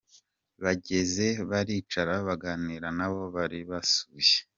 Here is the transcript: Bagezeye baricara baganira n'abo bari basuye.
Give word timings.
Bagezeye 0.63 1.39
baricara 1.51 2.13
baganira 2.27 2.87
n'abo 2.97 3.21
bari 3.35 3.59
basuye. 3.69 4.37